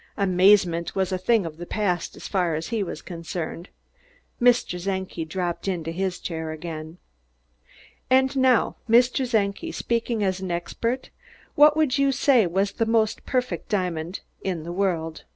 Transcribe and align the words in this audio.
Amazement 0.17 0.95
was 0.95 1.11
a 1.11 1.17
thing 1.19 1.45
of 1.45 1.57
the 1.57 1.65
past, 1.67 2.15
as 2.17 2.27
far 2.27 2.55
as 2.55 2.69
he 2.69 2.81
was 2.81 3.03
concerned. 3.03 3.69
Mr. 4.41 4.83
Czenki 4.83 5.25
dropped 5.25 5.67
into 5.67 5.91
his 5.91 6.17
chair 6.19 6.49
again. 6.49 6.97
"And 8.09 8.35
now, 8.35 8.77
Mr. 8.89 9.29
Czenki, 9.29 9.71
speaking 9.71 10.23
as 10.23 10.39
an 10.39 10.49
expert, 10.49 11.11
what 11.53 11.77
would 11.77 11.99
you 11.99 12.11
say 12.11 12.47
was 12.47 12.71
the 12.71 12.87
most 12.87 13.27
perfect 13.27 13.69
diamond 13.69 14.21
the 14.43 14.71
world?" 14.71 15.23